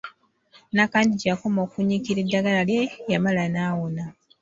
Nakandi 0.75 1.13
gye 1.19 1.29
yakoma 1.31 1.59
okunyiikirira 1.65 2.19
eddagala 2.23 2.61
lye, 2.69 2.81
yamala 3.11 3.43
n'awona. 3.53 4.03